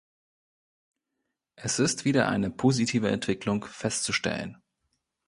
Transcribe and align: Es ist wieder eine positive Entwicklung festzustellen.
Es 1.55 1.77
ist 1.77 2.05
wieder 2.05 2.27
eine 2.27 2.49
positive 2.49 3.07
Entwicklung 3.11 3.65
festzustellen. 3.65 4.57